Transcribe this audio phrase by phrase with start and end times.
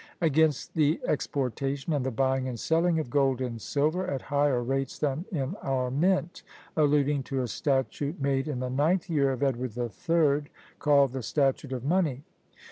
[0.19, 4.97] Against "the exportation and the buying and selling of gold and silver at higher rates
[4.97, 6.41] than in our mint,"
[6.75, 11.21] alluding to a statute made in the ninth year of Edward the Third, called the
[11.21, 12.23] Statute of Money.